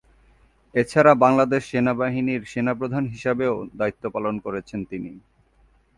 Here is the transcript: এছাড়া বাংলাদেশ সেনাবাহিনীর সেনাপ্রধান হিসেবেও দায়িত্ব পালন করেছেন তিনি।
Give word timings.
এছাড়া 0.75 1.13
বাংলাদেশ 1.15 1.61
সেনাবাহিনীর 1.71 2.41
সেনাপ্রধান 2.45 3.03
হিসেবেও 3.05 3.55
দায়িত্ব 3.79 4.03
পালন 4.15 4.35
করেছেন 4.39 4.79
তিনি। 4.85 5.11